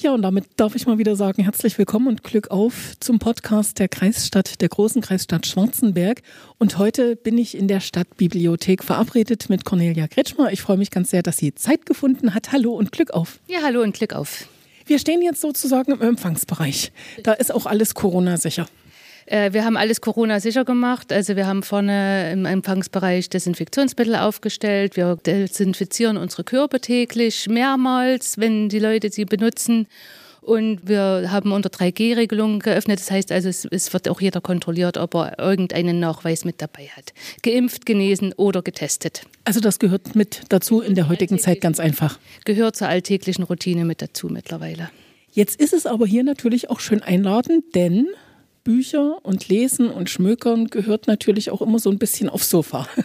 Ja, 0.00 0.14
und 0.14 0.22
damit 0.22 0.44
darf 0.54 0.76
ich 0.76 0.86
mal 0.86 0.98
wieder 0.98 1.16
sagen, 1.16 1.42
herzlich 1.42 1.76
willkommen 1.76 2.06
und 2.06 2.22
Glück 2.22 2.52
auf 2.52 2.92
zum 3.00 3.18
Podcast 3.18 3.80
der 3.80 3.88
Kreisstadt, 3.88 4.60
der 4.60 4.68
großen 4.68 5.02
Kreisstadt 5.02 5.44
Schwarzenberg. 5.44 6.22
Und 6.56 6.78
heute 6.78 7.16
bin 7.16 7.36
ich 7.36 7.56
in 7.56 7.66
der 7.66 7.80
Stadtbibliothek 7.80 8.84
verabredet 8.84 9.50
mit 9.50 9.64
Cornelia 9.64 10.06
Kretschmer. 10.06 10.52
Ich 10.52 10.62
freue 10.62 10.76
mich 10.76 10.92
ganz 10.92 11.10
sehr, 11.10 11.24
dass 11.24 11.38
sie 11.38 11.52
Zeit 11.52 11.84
gefunden 11.84 12.32
hat. 12.32 12.52
Hallo 12.52 12.74
und 12.74 12.92
Glück 12.92 13.10
auf. 13.10 13.40
Ja, 13.48 13.58
hallo 13.64 13.82
und 13.82 13.92
Glück 13.92 14.14
auf. 14.14 14.46
Wir 14.86 15.00
stehen 15.00 15.20
jetzt 15.20 15.40
sozusagen 15.40 15.90
im 15.90 16.00
Empfangsbereich. 16.00 16.92
Da 17.24 17.32
ist 17.32 17.52
auch 17.52 17.66
alles 17.66 17.94
Corona-sicher. 17.94 18.68
Äh, 19.28 19.52
wir 19.52 19.64
haben 19.64 19.76
alles 19.76 20.00
Corona-sicher 20.00 20.64
gemacht. 20.64 21.12
Also 21.12 21.36
wir 21.36 21.46
haben 21.46 21.62
vorne 21.62 22.32
im 22.32 22.44
Empfangsbereich 22.46 23.28
Desinfektionsmittel 23.28 24.16
aufgestellt. 24.16 24.96
Wir 24.96 25.16
desinfizieren 25.16 26.16
unsere 26.16 26.44
Körper 26.44 26.80
täglich 26.80 27.48
mehrmals, 27.48 28.38
wenn 28.38 28.68
die 28.68 28.78
Leute 28.78 29.10
sie 29.10 29.24
benutzen. 29.24 29.86
Und 30.40 30.88
wir 30.88 31.26
haben 31.30 31.52
unter 31.52 31.68
3G-Regelungen 31.68 32.60
geöffnet. 32.60 33.00
Das 33.00 33.10
heißt 33.10 33.32
also, 33.32 33.50
es, 33.50 33.66
es, 33.66 33.92
wird 33.92 34.08
auch 34.08 34.22
jeder 34.22 34.40
kontrolliert, 34.40 34.96
ob 34.96 35.14
er 35.14 35.38
irgendeinen 35.38 36.00
Nachweis 36.00 36.46
mit 36.46 36.62
dabei 36.62 36.88
hat. 36.96 37.12
Geimpft, 37.42 37.84
genesen 37.84 38.32
oder 38.32 38.62
getestet. 38.62 39.24
Also 39.44 39.60
das 39.60 39.78
gehört 39.78 40.16
mit 40.16 40.42
dazu 40.48 40.80
in 40.80 40.94
der 40.94 41.10
heutigen 41.10 41.38
Zeit 41.38 41.60
ganz 41.60 41.80
einfach. 41.80 42.18
Gehört 42.46 42.76
zur 42.76 42.88
alltäglichen 42.88 43.42
Routine 43.42 43.84
mit 43.84 44.00
dazu 44.00 44.28
mittlerweile. 44.28 44.88
Jetzt 45.32 45.60
ist 45.60 45.74
es 45.74 45.84
aber 45.84 46.06
hier 46.06 46.24
natürlich 46.24 46.70
auch 46.70 46.80
schön 46.80 47.02
einladend, 47.02 47.74
denn 47.74 48.06
Bücher 48.68 49.24
und 49.24 49.48
Lesen 49.48 49.88
und 49.88 50.10
Schmökern 50.10 50.66
gehört 50.66 51.06
natürlich 51.06 51.50
auch 51.50 51.62
immer 51.62 51.78
so 51.78 51.88
ein 51.88 51.96
bisschen 51.96 52.28
aufs 52.28 52.50
Sofa. 52.50 52.86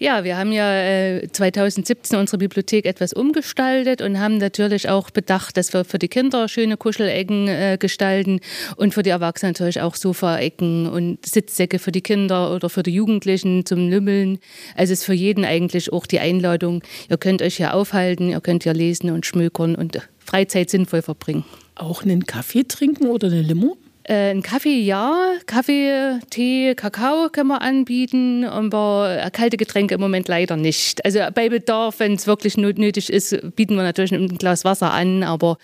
Ja, 0.00 0.22
wir 0.22 0.38
haben 0.38 0.52
ja 0.52 0.72
äh, 0.72 1.28
2017 1.32 2.16
unsere 2.16 2.38
Bibliothek 2.38 2.86
etwas 2.86 3.12
umgestaltet 3.12 4.00
und 4.00 4.20
haben 4.20 4.38
natürlich 4.38 4.88
auch 4.88 5.10
bedacht, 5.10 5.56
dass 5.56 5.72
wir 5.72 5.84
für 5.84 5.98
die 5.98 6.06
Kinder 6.06 6.46
schöne 6.48 6.76
Kuschelecken 6.76 7.48
äh, 7.48 7.78
gestalten 7.80 8.38
und 8.76 8.94
für 8.94 9.02
die 9.02 9.10
Erwachsenen 9.10 9.54
natürlich 9.54 9.80
auch 9.80 9.96
Sofaecken 9.96 10.88
und 10.88 11.26
Sitzsäcke 11.26 11.80
für 11.80 11.90
die 11.90 12.00
Kinder 12.00 12.54
oder 12.54 12.70
für 12.70 12.84
die 12.84 12.94
Jugendlichen 12.94 13.66
zum 13.66 13.88
Lümmeln. 13.88 14.38
Also 14.76 14.92
ist 14.92 15.04
für 15.04 15.14
jeden 15.14 15.44
eigentlich 15.44 15.92
auch 15.92 16.06
die 16.06 16.20
Einladung, 16.20 16.84
ihr 17.10 17.16
könnt 17.16 17.42
euch 17.42 17.56
hier 17.56 17.74
aufhalten, 17.74 18.28
ihr 18.28 18.40
könnt 18.40 18.62
hier 18.62 18.74
lesen 18.74 19.10
und 19.10 19.26
schmökern 19.26 19.74
und 19.74 19.98
Freizeit 20.20 20.70
sinnvoll 20.70 21.02
verbringen. 21.02 21.44
Auch 21.74 22.04
einen 22.04 22.24
Kaffee 22.24 22.62
trinken 22.62 23.06
oder 23.06 23.26
eine 23.26 23.42
Limo? 23.42 23.76
Äh, 24.08 24.30
ein 24.30 24.42
Kaffee 24.42 24.80
ja, 24.80 25.32
Kaffee, 25.46 26.18
Tee, 26.30 26.74
Kakao 26.74 27.28
können 27.28 27.48
wir 27.48 27.60
anbieten, 27.60 28.44
aber 28.44 29.28
kalte 29.32 29.58
Getränke 29.58 29.94
im 29.94 30.00
Moment 30.00 30.28
leider 30.28 30.56
nicht. 30.56 31.04
Also 31.04 31.20
bei 31.34 31.50
Bedarf, 31.50 32.00
wenn 32.00 32.14
es 32.14 32.26
wirklich 32.26 32.56
nötig 32.56 33.10
ist, 33.10 33.54
bieten 33.54 33.76
wir 33.76 33.82
natürlich 33.82 34.12
ein 34.12 34.38
Glas 34.38 34.64
Wasser 34.64 34.92
an, 34.92 35.22
aber 35.22 35.58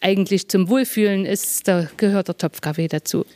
eigentlich 0.00 0.48
zum 0.48 0.68
Wohlfühlen 0.68 1.24
ist, 1.26 1.68
da 1.68 1.88
gehört 1.96 2.28
der 2.28 2.38
Topfkaffee 2.38 2.88
dazu. 2.88 3.26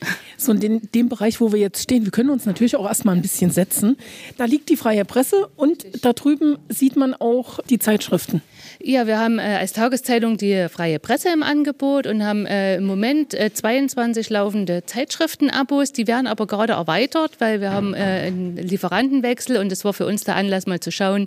So 0.41 0.53
in 0.53 0.61
dem, 0.61 0.93
dem 0.93 1.09
Bereich, 1.09 1.41
wo 1.41 1.53
wir 1.53 1.59
jetzt 1.59 1.83
stehen, 1.83 2.05
wir 2.05 2.13
können 2.13 2.31
uns 2.31 2.47
natürlich 2.47 2.77
auch 2.77 2.87
erstmal 2.87 3.17
ein 3.17 3.23
bisschen 3.23 3.51
setzen. 3.51 3.97
Da 4.37 4.45
liegt 4.45 4.69
die 4.69 4.77
freie 4.77 5.05
Presse 5.05 5.49
und 5.57 5.85
da 6.05 6.13
drüben 6.13 6.59
sieht 6.69 6.95
man 6.95 7.13
auch 7.13 7.59
die 7.69 7.81
Zeitschriften. 7.81 8.41
Ja, 8.81 9.09
wir 9.09 9.19
haben 9.19 9.41
äh, 9.41 9.57
als 9.59 9.73
Tageszeitung 9.73 10.37
die 10.37 10.69
freie 10.71 11.01
Presse 11.01 11.31
im 11.33 11.43
Angebot 11.43 12.07
und 12.07 12.25
haben 12.25 12.47
äh, 12.47 12.77
im 12.77 12.85
Moment 12.85 13.35
äh, 13.35 13.53
22 13.53 14.31
laufende 14.31 14.85
Zeitschriftenabos. 14.87 15.93
Die 15.93 16.07
werden 16.07 16.29
aber 16.29 16.47
gerade 16.47 16.75
erweitert, 16.75 17.41
weil 17.41 17.61
wir 17.61 17.73
haben 17.73 17.95
äh, 17.95 17.99
einen 17.99 18.57
Lieferantenwechsel 18.57 19.57
und 19.57 19.73
es 19.73 19.85
war 19.85 19.93
für 19.93 20.07
uns 20.07 20.23
der 20.23 20.37
Anlass, 20.37 20.67
mal 20.67 20.79
zu 20.79 20.93
schauen, 20.93 21.27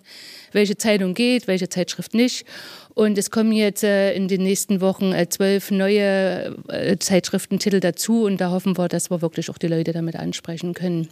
welche 0.54 0.78
Zeitung 0.78 1.14
geht, 1.14 1.48
welche 1.48 1.68
Zeitschrift 1.68 2.14
nicht. 2.14 2.46
Und 2.94 3.18
es 3.18 3.32
kommen 3.32 3.52
jetzt 3.52 3.84
äh, 3.84 4.14
in 4.14 4.28
den 4.28 4.44
nächsten 4.44 4.80
Wochen 4.80 5.12
äh, 5.14 5.28
zwölf 5.28 5.72
neue 5.72 6.56
Zeitschriftentitel 7.00 7.80
dazu 7.80 8.24
und 8.24 8.40
da 8.40 8.52
hoffen 8.52 8.78
wir, 8.78 8.88
dass 8.88 9.01
wir 9.10 9.22
wirklich 9.22 9.50
auch 9.50 9.58
die 9.58 9.68
Leute 9.68 9.94
damit 9.94 10.16
ansprechen 10.16 10.74
können. 10.74 11.08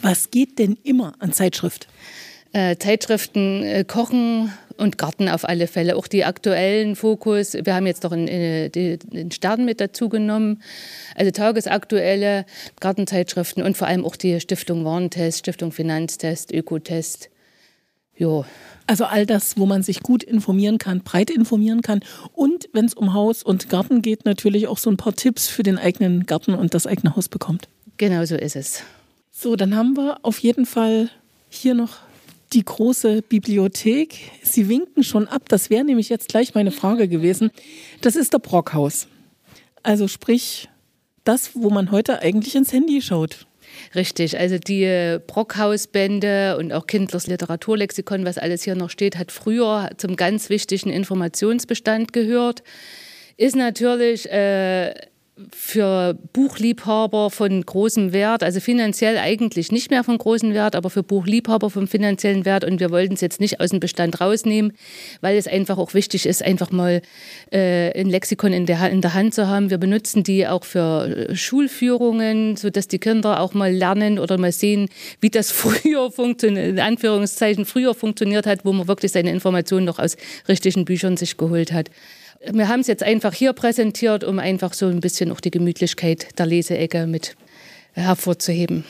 Was 0.00 0.30
geht 0.30 0.58
denn 0.58 0.76
immer 0.84 1.14
an 1.18 1.32
Zeitschrift? 1.32 1.88
Äh, 2.52 2.76
Zeitschriften, 2.76 3.62
äh, 3.62 3.84
Kochen 3.84 4.52
und 4.76 4.96
Garten 4.96 5.28
auf 5.28 5.46
alle 5.46 5.66
Fälle. 5.66 5.96
Auch 5.96 6.06
die 6.06 6.24
aktuellen 6.24 6.96
Fokus. 6.96 7.54
Wir 7.54 7.74
haben 7.74 7.86
jetzt 7.86 8.04
noch 8.04 8.12
den 8.12 9.30
Stern 9.32 9.64
mit 9.64 9.80
dazu 9.80 10.08
genommen. 10.08 10.62
Also 11.14 11.30
tagesaktuelle 11.32 12.46
Gartenzeitschriften 12.80 13.62
und 13.62 13.76
vor 13.76 13.88
allem 13.88 14.04
auch 14.04 14.16
die 14.16 14.40
Stiftung 14.40 14.84
Warntest, 14.84 15.40
Stiftung 15.40 15.72
Finanztest, 15.72 16.52
Ökotest. 16.52 17.28
Jo. 18.18 18.44
Also 18.86 19.04
all 19.04 19.26
das, 19.26 19.58
wo 19.58 19.66
man 19.66 19.82
sich 19.82 20.00
gut 20.00 20.22
informieren 20.22 20.78
kann, 20.78 21.00
breit 21.00 21.30
informieren 21.30 21.82
kann. 21.82 22.00
Und 22.32 22.68
wenn 22.72 22.86
es 22.86 22.94
um 22.94 23.12
Haus 23.12 23.42
und 23.42 23.68
Garten 23.68 24.00
geht, 24.02 24.24
natürlich 24.24 24.66
auch 24.66 24.78
so 24.78 24.90
ein 24.90 24.96
paar 24.96 25.14
Tipps 25.14 25.46
für 25.46 25.62
den 25.62 25.78
eigenen 25.78 26.24
Garten 26.24 26.54
und 26.54 26.74
das 26.74 26.86
eigene 26.86 27.14
Haus 27.14 27.28
bekommt. 27.28 27.68
Genau 27.98 28.24
so 28.24 28.34
ist 28.36 28.56
es. 28.56 28.82
So, 29.30 29.56
dann 29.56 29.76
haben 29.76 29.96
wir 29.96 30.18
auf 30.22 30.38
jeden 30.38 30.64
Fall 30.66 31.10
hier 31.50 31.74
noch 31.74 31.98
die 32.54 32.64
große 32.64 33.22
Bibliothek. 33.22 34.32
Sie 34.42 34.68
winken 34.68 35.04
schon 35.04 35.28
ab. 35.28 35.42
Das 35.48 35.68
wäre 35.68 35.84
nämlich 35.84 36.08
jetzt 36.08 36.28
gleich 36.28 36.54
meine 36.54 36.70
Frage 36.70 37.08
gewesen. 37.08 37.50
Das 38.00 38.16
ist 38.16 38.32
der 38.32 38.38
Brockhaus. 38.38 39.06
Also 39.82 40.08
sprich, 40.08 40.68
das, 41.24 41.50
wo 41.54 41.68
man 41.68 41.90
heute 41.90 42.20
eigentlich 42.22 42.54
ins 42.54 42.72
Handy 42.72 43.02
schaut. 43.02 43.46
Richtig, 43.94 44.38
also 44.38 44.58
die 44.58 45.18
Brockhausbände 45.26 46.56
und 46.58 46.72
auch 46.72 46.86
Kindlers 46.86 47.26
Literaturlexikon, 47.26 48.24
was 48.24 48.38
alles 48.38 48.62
hier 48.62 48.74
noch 48.74 48.90
steht, 48.90 49.16
hat 49.16 49.32
früher 49.32 49.90
zum 49.96 50.16
ganz 50.16 50.50
wichtigen 50.50 50.90
Informationsbestand 50.90 52.12
gehört. 52.12 52.62
Ist 53.36 53.56
natürlich 53.56 54.30
äh, 54.30 54.94
für 55.54 56.18
Buchliebhaber 56.32 57.30
von 57.30 57.64
großem 57.64 58.12
Wert, 58.12 58.42
also 58.42 58.60
finanziell 58.60 59.18
eigentlich 59.18 59.72
nicht 59.72 59.90
mehr 59.90 60.04
von 60.04 60.18
großem 60.18 60.54
Wert, 60.54 60.74
aber 60.74 60.90
für 60.90 61.02
Buchliebhaber 61.02 61.70
vom 61.70 61.86
finanziellen 61.86 62.44
Wert. 62.44 62.64
Und 62.64 62.80
wir 62.80 62.90
wollten 62.90 63.14
es 63.14 63.20
jetzt 63.20 63.40
nicht 63.40 63.60
aus 63.60 63.70
dem 63.70 63.80
Bestand 63.80 64.20
rausnehmen, 64.20 64.72
weil 65.20 65.36
es 65.36 65.46
einfach 65.46 65.78
auch 65.78 65.94
wichtig 65.94 66.26
ist, 66.26 66.42
einfach 66.42 66.70
mal 66.70 67.02
äh, 67.52 67.98
ein 67.98 68.08
Lexikon 68.08 68.52
in 68.52 68.66
der, 68.66 68.90
in 68.90 69.00
der 69.00 69.14
Hand 69.14 69.34
zu 69.34 69.46
haben. 69.46 69.70
Wir 69.70 69.78
benutzen 69.78 70.22
die 70.22 70.46
auch 70.46 70.64
für 70.64 71.28
Schulführungen, 71.34 72.56
sodass 72.56 72.88
die 72.88 72.98
Kinder 72.98 73.40
auch 73.40 73.54
mal 73.54 73.72
lernen 73.72 74.18
oder 74.18 74.38
mal 74.38 74.52
sehen, 74.52 74.88
wie 75.20 75.30
das 75.30 75.50
früher 75.52 76.10
funktioniert, 76.10 76.66
in 76.68 76.80
Anführungszeichen 76.80 77.64
früher 77.64 77.94
funktioniert 77.94 78.46
hat, 78.46 78.64
wo 78.64 78.72
man 78.72 78.88
wirklich 78.88 79.12
seine 79.12 79.30
Informationen 79.30 79.86
noch 79.86 79.98
aus 79.98 80.16
richtigen 80.48 80.84
Büchern 80.84 81.16
sich 81.16 81.36
geholt 81.36 81.72
hat. 81.72 81.90
Wir 82.46 82.68
haben 82.68 82.80
es 82.80 82.86
jetzt 82.86 83.02
einfach 83.02 83.34
hier 83.34 83.52
präsentiert, 83.52 84.22
um 84.22 84.38
einfach 84.38 84.72
so 84.72 84.86
ein 84.86 85.00
bisschen 85.00 85.32
auch 85.32 85.40
die 85.40 85.50
Gemütlichkeit 85.50 86.38
der 86.38 86.46
Leseecke 86.46 87.06
mit 87.06 87.36
hervorzuheben. 87.92 88.84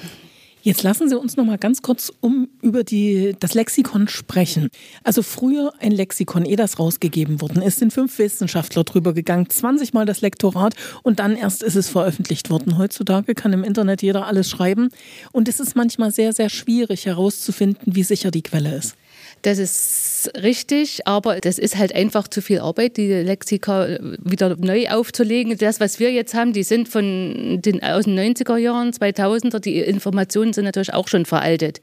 Jetzt 0.69 0.83
lassen 0.83 1.09
Sie 1.09 1.19
uns 1.19 1.39
noch 1.39 1.47
mal 1.47 1.57
ganz 1.57 1.81
kurz 1.81 2.13
um 2.21 2.51
über 2.61 2.85
die, 2.85 3.35
das 3.41 3.55
Lexikon 3.55 4.07
sprechen. 4.07 4.69
Also 5.03 5.23
früher 5.23 5.73
ein 5.81 5.93
Lexikon, 5.93 6.45
ehe 6.45 6.57
das 6.57 6.79
rausgegeben 6.79 7.41
worden 7.41 7.63
ist, 7.63 7.79
sind 7.79 7.91
fünf 7.91 8.19
Wissenschaftler 8.19 8.85
drüber 8.85 9.15
gegangen, 9.15 9.49
20 9.49 9.95
Mal 9.95 10.05
das 10.05 10.21
Lektorat 10.21 10.75
und 11.03 11.21
dann 11.21 11.37
erst 11.37 11.63
ist 11.63 11.75
es 11.75 11.89
veröffentlicht 11.89 12.51
worden. 12.51 12.77
Heutzutage 12.77 13.35
kann 13.35 13.55
im 13.55 13.65
Internet 13.65 14.03
jeder 14.03 14.27
alles 14.27 14.51
schreiben 14.51 14.91
und 15.33 15.49
es 15.49 15.59
ist 15.59 15.75
manchmal 15.75 16.11
sehr, 16.11 16.35
sehr 16.35 16.51
schwierig 16.51 17.07
herauszufinden, 17.07 17.95
wie 17.95 18.03
sicher 18.03 18.31
die 18.31 18.43
Quelle 18.43 18.75
ist. 18.75 18.98
Das 19.43 19.59
ist 19.59 20.31
richtig, 20.43 21.07
aber 21.07 21.37
das 21.37 21.59
ist 21.59 21.77
halt 21.77 21.95
einfach 21.95 22.27
zu 22.27 22.43
viel 22.43 22.59
Arbeit, 22.59 22.97
die 22.97 23.09
Lexika 23.09 23.99
wieder 24.25 24.57
neu 24.57 24.89
aufzulegen. 24.89 25.57
Das, 25.57 25.79
was 25.79 26.01
wir 26.01 26.11
jetzt 26.11 26.35
haben, 26.35 26.53
die 26.53 26.65
sind 26.65 26.89
von 26.89 27.61
den 27.63 27.83
aus 27.83 28.05
den 28.05 28.19
90er 28.19 28.57
Jahren, 28.57 28.91
2000er. 28.91 29.61
Die 29.61 29.79
Informationen 29.79 30.53
sind 30.53 30.65
natürlich 30.65 30.93
auch 30.93 31.07
schon 31.07 31.25
veraltet. 31.25 31.81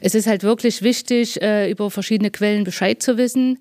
Es 0.00 0.14
ist 0.14 0.26
halt 0.26 0.42
wirklich 0.42 0.82
wichtig, 0.82 1.40
äh, 1.42 1.70
über 1.70 1.90
verschiedene 1.90 2.30
Quellen 2.30 2.64
Bescheid 2.64 3.02
zu 3.02 3.18
wissen, 3.18 3.58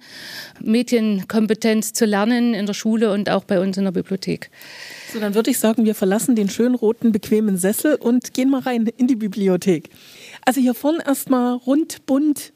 Medienkompetenz 0.61 1.93
zu 1.93 2.05
lernen 2.05 2.53
in 2.53 2.65
der 2.65 2.73
Schule 2.73 3.11
und 3.11 3.29
auch 3.29 3.43
bei 3.43 3.59
uns 3.59 3.77
in 3.77 3.83
der 3.83 3.91
Bibliothek. 3.91 4.49
So, 5.11 5.19
dann 5.19 5.35
würde 5.35 5.51
ich 5.51 5.59
sagen, 5.59 5.85
wir 5.85 5.95
verlassen 5.95 6.35
den 6.35 6.49
schönen 6.49 6.75
roten, 6.75 7.11
bequemen 7.11 7.57
Sessel 7.57 7.95
und 7.95 8.33
gehen 8.33 8.49
mal 8.49 8.61
rein 8.61 8.89
in 8.97 9.07
die 9.07 9.15
Bibliothek. 9.15 9.89
Also 10.45 10.61
hier 10.61 10.73
vorne 10.73 11.03
erstmal 11.05 11.53
rund, 11.55 12.05
bunt, 12.05 12.53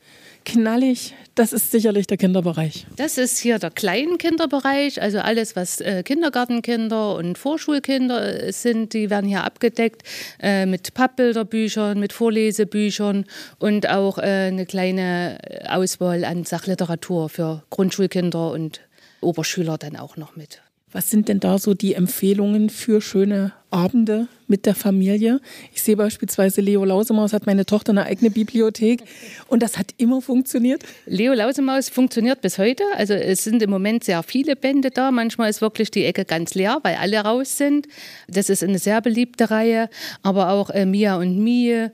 knallig, 0.51 1.13
das 1.35 1.53
ist 1.53 1.71
sicherlich 1.71 2.07
der 2.07 2.17
Kinderbereich. 2.17 2.85
Das 2.95 3.17
ist 3.17 3.37
hier 3.37 3.59
der 3.59 3.71
Kleinkinderbereich, 3.71 5.01
also 5.01 5.19
alles, 5.19 5.55
was 5.55 5.79
äh, 5.79 6.03
Kindergartenkinder 6.03 7.15
und 7.15 7.37
Vorschulkinder 7.37 8.47
äh, 8.47 8.51
sind, 8.51 8.93
die 8.93 9.09
werden 9.09 9.27
hier 9.27 9.43
abgedeckt 9.43 10.03
äh, 10.41 10.65
mit 10.65 10.93
Pappbilderbüchern, 10.93 11.99
mit 11.99 12.13
Vorlesebüchern 12.13 13.25
und 13.59 13.89
auch 13.89 14.17
äh, 14.17 14.21
eine 14.21 14.65
kleine 14.65 15.37
Auswahl 15.67 16.25
an 16.25 16.45
Sachliteratur 16.45 17.29
für 17.29 17.63
Grundschulkinder 17.69 18.51
und 18.51 18.81
Oberschüler 19.21 19.77
dann 19.77 19.95
auch 19.95 20.17
noch 20.17 20.35
mit. 20.35 20.61
Was 20.91 21.09
sind 21.09 21.29
denn 21.29 21.39
da 21.39 21.59
so 21.59 21.73
die 21.73 21.93
Empfehlungen 21.93 22.69
für 22.69 23.01
schöne 23.01 23.53
Abende 23.71 24.27
mit 24.47 24.65
der 24.65 24.75
Familie? 24.75 25.39
Ich 25.73 25.81
sehe 25.81 25.95
beispielsweise 25.95 26.61
Leo 26.61 26.83
Lausemaus 26.85 27.33
hat 27.33 27.45
meine 27.45 27.65
Tochter 27.65 27.91
eine 27.91 28.05
eigene 28.05 28.31
Bibliothek 28.31 29.03
und 29.47 29.61
das 29.61 29.77
hat 29.77 29.93
immer 29.97 30.21
funktioniert. 30.21 30.83
Leo 31.05 31.33
Lausemaus 31.33 31.89
funktioniert 31.89 32.41
bis 32.41 32.57
heute. 32.57 32.83
Also 32.95 33.13
es 33.13 33.43
sind 33.43 33.61
im 33.61 33.69
Moment 33.69 34.03
sehr 34.03 34.23
viele 34.23 34.55
Bände 34.55 34.91
da. 34.91 35.11
Manchmal 35.11 35.49
ist 35.49 35.61
wirklich 35.61 35.91
die 35.91 36.05
Ecke 36.05 36.25
ganz 36.25 36.55
leer, 36.55 36.79
weil 36.83 36.95
alle 36.95 37.19
raus 37.19 37.57
sind. 37.57 37.87
Das 38.27 38.49
ist 38.49 38.63
eine 38.63 38.79
sehr 38.79 39.01
beliebte 39.01 39.51
Reihe. 39.51 39.89
Aber 40.23 40.49
auch 40.49 40.69
äh, 40.69 40.85
Mia 40.85 41.17
und 41.17 41.37
Mie 41.39 41.89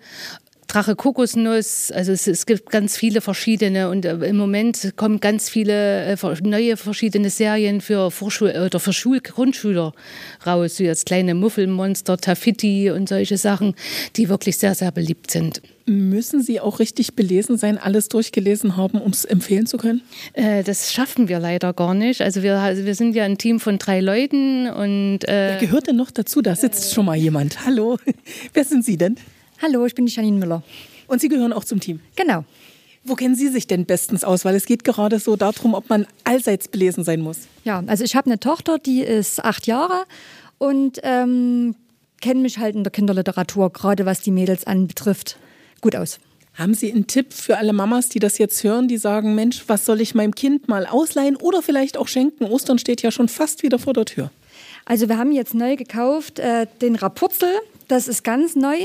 Drache 0.67 0.95
Kokosnuss, 0.95 1.91
also 1.91 2.11
es, 2.11 2.27
es, 2.27 2.45
gibt 2.45 2.69
ganz 2.69 2.97
viele 2.97 3.21
verschiedene 3.21 3.89
und 3.89 4.03
äh, 4.03 4.15
im 4.15 4.37
Moment 4.37 4.93
kommen 4.95 5.19
ganz 5.19 5.49
viele 5.49 6.05
äh, 6.05 6.17
neue 6.41 6.75
verschiedene 6.75 7.29
Serien 7.29 7.81
für 7.81 8.09
Vorschul 8.09 8.49
oder 8.49 8.79
für 8.79 8.91
Schul 8.93 9.19
Grundschüler 9.21 9.93
raus, 10.45 10.79
wie 10.79 10.87
das 10.87 11.05
kleine 11.05 11.35
Muffelmonster, 11.35 12.17
Taffiti 12.17 12.89
und 12.89 13.09
solche 13.09 13.37
Sachen, 13.37 13.75
die 14.15 14.27
wirklich 14.29 14.57
sehr, 14.57 14.75
sehr 14.75 14.91
beliebt 14.91 15.31
sind. 15.31 15.61
Müssen 15.87 16.41
Sie 16.41 16.59
auch 16.59 16.79
richtig 16.79 17.15
belesen 17.15 17.57
sein, 17.57 17.77
alles 17.77 18.09
durchgelesen 18.09 18.75
haben, 18.75 18.99
um 18.99 19.11
es 19.11 19.23
empfehlen 19.23 19.67
zu 19.67 19.77
können? 19.77 20.01
Äh, 20.33 20.63
das 20.63 20.91
schaffen 20.91 21.27
wir 21.27 21.39
leider 21.39 21.73
gar 21.73 21.93
nicht. 21.93 22.21
Also 22.21 22.41
wir, 22.41 22.57
also 22.57 22.85
wir 22.85 22.95
sind 22.95 23.15
ja 23.15 23.23
ein 23.23 23.37
Team 23.37 23.59
von 23.59 23.77
drei 23.77 23.99
Leuten 23.99 24.67
und 24.67 25.19
äh, 25.25 25.51
Wer 25.51 25.57
gehört 25.59 25.87
denn 25.87 25.95
noch 25.95 26.09
dazu? 26.09 26.41
Da 26.41 26.55
sitzt 26.55 26.93
schon 26.93 27.05
mal 27.05 27.15
jemand. 27.15 27.65
Hallo, 27.65 27.99
wer 28.53 28.63
sind 28.65 28.83
Sie 28.83 28.97
denn? 28.97 29.17
Hallo, 29.61 29.85
ich 29.85 29.95
bin 29.95 30.05
die 30.05 30.11
Janine 30.11 30.37
Müller. 30.37 30.63
Und 31.07 31.21
Sie 31.21 31.29
gehören 31.29 31.53
auch 31.53 31.63
zum 31.63 31.79
Team? 31.79 32.01
Genau. 32.15 32.43
Wo 33.03 33.15
kennen 33.15 33.35
Sie 33.35 33.47
sich 33.47 33.67
denn 33.67 33.85
bestens 33.85 34.23
aus? 34.23 34.43
Weil 34.43 34.55
es 34.55 34.65
geht 34.65 34.83
gerade 34.83 35.19
so 35.19 35.35
darum, 35.35 35.73
ob 35.75 35.89
man 35.89 36.07
allseits 36.23 36.67
belesen 36.67 37.03
sein 37.03 37.21
muss. 37.21 37.47
Ja, 37.63 37.83
also 37.87 38.03
ich 38.03 38.15
habe 38.15 38.27
eine 38.27 38.39
Tochter, 38.39 38.79
die 38.79 39.01
ist 39.01 39.43
acht 39.43 39.67
Jahre 39.67 40.03
und 40.57 40.99
ähm, 41.03 41.75
kenne 42.21 42.41
mich 42.41 42.57
halt 42.57 42.75
in 42.75 42.83
der 42.83 42.91
Kinderliteratur, 42.91 43.71
gerade 43.71 44.05
was 44.05 44.21
die 44.21 44.31
Mädels 44.31 44.65
anbetrifft, 44.65 45.37
gut 45.81 45.95
aus. 45.95 46.19
Haben 46.55 46.73
Sie 46.73 46.91
einen 46.91 47.05
Tipp 47.05 47.33
für 47.33 47.57
alle 47.57 47.73
Mamas, 47.73 48.09
die 48.09 48.19
das 48.19 48.37
jetzt 48.37 48.63
hören, 48.63 48.87
die 48.87 48.97
sagen, 48.97 49.35
Mensch, 49.35 49.65
was 49.67 49.85
soll 49.85 50.01
ich 50.01 50.15
meinem 50.15 50.33
Kind 50.33 50.67
mal 50.67 50.85
ausleihen 50.85 51.35
oder 51.35 51.61
vielleicht 51.61 51.97
auch 51.97 52.07
schenken? 52.07 52.45
Ostern 52.45 52.79
steht 52.79 53.01
ja 53.01 53.11
schon 53.11 53.27
fast 53.27 53.61
wieder 53.61 53.77
vor 53.77 53.93
der 53.93 54.05
Tür. 54.05 54.31
Also 54.85 55.09
wir 55.09 55.17
haben 55.17 55.31
jetzt 55.31 55.55
neu 55.55 55.75
gekauft 55.75 56.39
äh, 56.39 56.67
den 56.81 56.95
Rapurzel, 56.95 57.49
das 57.87 58.07
ist 58.07 58.23
ganz 58.23 58.55
neu 58.55 58.77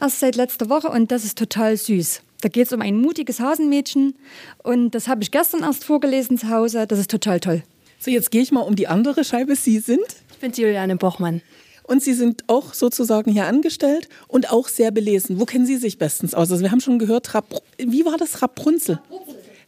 erst 0.00 0.20
seit 0.20 0.36
letzter 0.36 0.68
Woche 0.68 0.88
und 0.88 1.10
das 1.10 1.24
ist 1.24 1.36
total 1.36 1.76
süß. 1.76 2.22
Da 2.42 2.48
geht 2.48 2.66
es 2.66 2.72
um 2.72 2.80
ein 2.80 3.00
mutiges 3.00 3.40
Hasenmädchen 3.40 4.14
und 4.62 4.92
das 4.92 5.08
habe 5.08 5.22
ich 5.22 5.30
gestern 5.30 5.62
erst 5.62 5.84
vorgelesen 5.84 6.38
zu 6.38 6.48
Hause. 6.48 6.86
Das 6.86 6.98
ist 6.98 7.10
total 7.10 7.40
toll. 7.40 7.62
So, 7.98 8.10
jetzt 8.10 8.30
gehe 8.30 8.42
ich 8.42 8.50
mal 8.50 8.62
um 8.62 8.74
die 8.74 8.88
andere 8.88 9.24
Scheibe. 9.24 9.54
Sie 9.54 9.78
sind? 9.78 10.04
Ich 10.32 10.38
bin 10.38 10.52
Juliane 10.52 10.96
Bochmann. 10.96 11.40
Und 11.84 12.02
Sie 12.02 12.14
sind 12.14 12.44
auch 12.46 12.74
sozusagen 12.74 13.32
hier 13.32 13.46
angestellt 13.46 14.08
und 14.28 14.50
auch 14.50 14.68
sehr 14.68 14.90
belesen. 14.90 15.38
Wo 15.40 15.44
kennen 15.44 15.66
Sie 15.66 15.76
sich 15.76 15.98
bestens 15.98 16.34
aus? 16.34 16.50
Also 16.50 16.62
wir 16.62 16.70
haben 16.70 16.80
schon 16.80 16.98
gehört, 16.98 17.34
Rap 17.34 17.62
wie 17.78 18.04
war 18.04 18.16
das? 18.16 18.42
Rapunzel? 18.42 19.00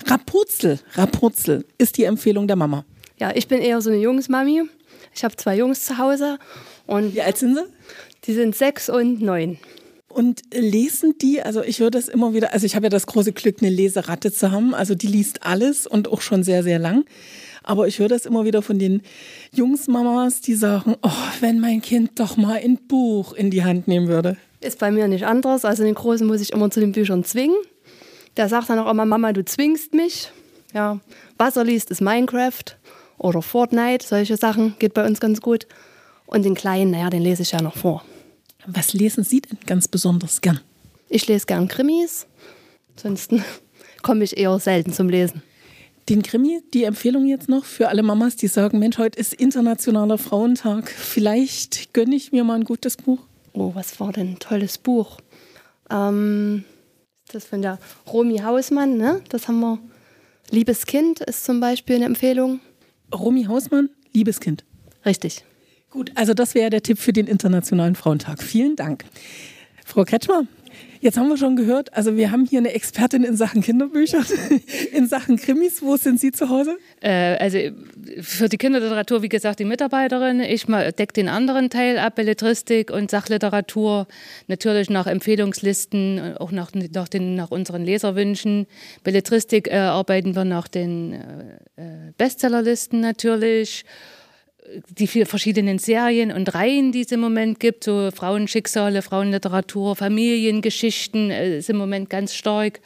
Rapunzel. 0.07 0.79
Rapunzel 0.95 1.65
ist 1.79 1.97
die 1.97 2.05
Empfehlung 2.05 2.47
der 2.47 2.57
Mama. 2.57 2.85
Ja, 3.19 3.33
ich 3.35 3.47
bin 3.47 3.61
eher 3.61 3.81
so 3.81 3.91
eine 3.91 4.01
Jungsmami. 4.01 4.63
Ich 5.15 5.25
habe 5.25 5.37
zwei 5.37 5.57
Jungs 5.57 5.85
zu 5.85 5.99
Hause. 5.99 6.39
Und 6.87 7.15
Wie 7.15 7.23
alt 7.23 7.39
sind 7.39 7.57
sie? 7.57 7.65
Die 8.25 8.35
sind 8.35 8.57
sechs 8.57 8.89
und 8.89 9.21
neun. 9.21 9.59
Und 10.09 10.43
lesen 10.53 11.15
die, 11.21 11.43
also 11.43 11.63
ich 11.63 11.81
höre 11.81 11.91
das 11.91 12.09
immer 12.09 12.35
wieder, 12.35 12.53
also 12.53 12.67
ich 12.67 12.77
habe 12.77 12.87
ja 12.87 12.91
das 12.91 13.07
große 13.07 13.33
Glück, 13.33 13.57
eine 13.61 13.71
Leseratte 13.71 14.33
zu 14.33 14.53
haben, 14.53 14.73
also 14.73 14.95
die 14.95 15.09
liest 15.09 15.43
alles 15.43 15.89
und 15.89 16.07
auch 16.07 16.21
schon 16.21 16.45
sehr, 16.45 16.63
sehr 16.63 16.79
lang. 16.79 17.05
Aber 17.65 17.89
ich 17.89 17.99
höre 17.99 18.09
das 18.09 18.25
immer 18.25 18.45
wieder 18.45 18.63
von 18.63 18.79
den 18.79 19.03
Jungsmamas, 19.53 20.41
die 20.41 20.55
sagen, 20.55 20.95
oh, 21.03 21.11
wenn 21.41 21.59
mein 21.59 21.83
Kind 21.83 22.21
doch 22.21 22.37
mal 22.37 22.61
ein 22.63 22.77
Buch 22.77 23.33
in 23.33 23.51
die 23.51 23.65
Hand 23.65 23.89
nehmen 23.89 24.07
würde. 24.07 24.37
Ist 24.61 24.79
bei 24.79 24.93
mir 24.93 25.09
nicht 25.09 25.27
anders. 25.27 25.65
Also 25.65 25.83
den 25.83 25.95
Großen 25.95 26.27
muss 26.27 26.41
ich 26.41 26.53
immer 26.53 26.71
zu 26.71 26.79
den 26.79 26.93
Büchern 26.93 27.25
zwingen. 27.25 27.57
Der 28.37 28.49
sagt 28.49 28.71
dann 28.71 28.79
auch 28.79 28.91
immer, 28.91 29.05
Mama, 29.07 29.33
du 29.33 29.45
zwingst 29.45 29.95
mich. 29.95 30.31
Ja, 30.75 31.01
was 31.39 31.57
er 31.57 31.65
liest, 31.65 31.91
ist 31.91 32.01
Minecraft 32.01 32.65
oder 33.19 33.43
Fortnite, 33.43 34.07
solche 34.07 34.37
Sachen, 34.37 34.77
geht 34.79 34.95
bei 34.95 35.07
uns 35.07 35.21
ganz 35.21 35.41
gut. 35.41 35.67
Und 36.27 36.45
den 36.45 36.55
Kleinen, 36.55 36.91
naja, 36.91 37.11
den 37.11 37.23
lese 37.23 37.43
ich 37.43 37.53
ja 37.53 37.63
noch 37.63 37.77
vor. 37.77 38.05
Was 38.67 38.93
lesen 38.93 39.25
Sie 39.25 39.41
denn 39.41 39.59
ganz 39.67 39.89
besonders 39.89 40.41
gern? 40.41 40.61
Ich 41.09 41.27
lese 41.29 41.47
gern 41.47 41.69
Krimis. 41.69 42.27
Ansonsten 42.97 43.45
komme 44.03 44.25
ich 44.25 44.37
eher 44.37 44.59
selten 44.59 44.93
zum 44.93 45.09
Lesen. 45.09 45.43
Den 46.09 46.23
Krimi, 46.23 46.61
die 46.75 46.85
Empfehlung 46.85 47.27
jetzt 47.27 47.49
noch 47.49 47.65
für 47.65 47.89
alle 47.89 48.03
Mamas, 48.03 48.37
die 48.37 48.47
sagen, 48.47 48.79
Mensch, 48.79 48.99
heute 48.99 49.19
ist 49.19 49.33
Internationaler 49.33 50.19
Frauentag. 50.19 50.91
Vielleicht 50.91 51.95
gönne 51.95 52.15
ich 52.15 52.31
mir 52.31 52.45
mal 52.45 52.57
ein 52.57 52.65
gutes 52.65 52.99
Buch. 52.99 53.21
Oh, 53.55 53.71
was 53.75 53.99
war 54.01 54.13
denn 54.13 54.33
ein 54.33 54.39
tolles 54.39 54.77
Buch? 54.77 55.19
Ähm, 55.91 56.65
das 57.33 57.47
von 57.47 57.63
der 57.63 57.79
Romy 58.13 58.39
Hausmann, 58.39 58.99
ne? 58.99 59.23
Das 59.31 59.49
haben 59.49 59.61
wir. 59.61 59.79
Liebes 60.51 60.85
Kind 60.85 61.21
ist 61.21 61.45
zum 61.45 61.61
Beispiel 61.61 61.97
eine 61.97 62.05
Empfehlung. 62.05 62.61
Romy 63.13 63.45
Hausmann, 63.45 63.91
Liebes 64.13 64.41
Kind. 64.41 64.65
Richtig. 65.05 65.45
Gut, 65.91 66.13
also 66.15 66.35
das 66.35 66.55
wäre 66.55 66.71
der 66.71 66.83
Tipp 66.83 66.99
für 66.99 67.13
den 67.13 67.27
Internationalen 67.27 67.95
Frauentag. 67.95 68.43
Vielen 68.43 68.77
Dank. 68.77 69.05
Frau 69.85 70.05
Kretschmer, 70.05 70.45
jetzt 71.01 71.19
haben 71.19 71.29
wir 71.29 71.37
schon 71.37 71.57
gehört, 71.57 71.93
also 71.95 72.17
wir 72.17 72.31
haben 72.31 72.47
hier 72.47 72.59
eine 72.59 72.73
Expertin 72.73 73.25
in 73.25 73.37
Sachen 73.37 73.63
Kinderbücher, 73.63 74.25
in 74.93 75.07
Sachen 75.07 75.37
Krimis. 75.37 75.83
Wo 75.83 75.97
sind 75.97 76.21
Sie 76.21 76.33
zu 76.33 76.49
Hause? 76.49 76.79
Äh, 77.01 77.37
also 77.39 77.59
für 78.21 78.49
die 78.49 78.57
Kinderliteratur, 78.57 79.23
wie 79.23 79.29
gesagt, 79.29 79.61
die 79.61 79.65
Mitarbeiterin. 79.65 80.41
Ich 80.41 80.67
decke 80.67 81.13
den 81.13 81.29
anderen 81.29 81.71
Teil 81.71 81.99
ab, 81.99 82.17
Belletristik 82.17 82.91
und 82.91 83.11
Sachliteratur. 83.11 84.07
Natürlich 84.47 84.91
nach 84.91 85.07
Empfehlungslisten, 85.07 86.37
auch 86.39 86.53
nach, 86.53 86.73
nach, 86.75 87.09
den, 87.09 87.35
nach 87.35 87.51
unseren 87.51 87.85
Leserwünschen. 87.85 88.67
Belletristik 89.03 89.69
äh, 89.69 89.77
arbeiten 89.77 90.35
wir 90.35 90.45
nach 90.45 90.69
den 90.69 91.13
äh, 91.13 91.83
äh 91.83 92.13
Bestsellerlisten 92.17 93.01
natürlich 93.01 93.85
die 94.99 95.07
vier 95.07 95.27
verschiedenen 95.27 95.79
Serien 95.79 96.33
und 96.33 96.55
Reihen, 96.55 96.93
die 96.93 97.03
es 97.03 97.13
im 97.13 97.21
Moment 97.21 97.61
gibt, 97.61 97.85
so 97.85 98.11
Frauenschicksale, 98.15 99.03
Frauenliteratur, 99.03 99.97
Familiengeschichten, 99.97 101.31
äh, 101.31 101.59
ist 101.59 101.71
im 101.71 101.77
Moment 101.77 102.11
ganz 102.11 102.35
stark. 102.35 102.81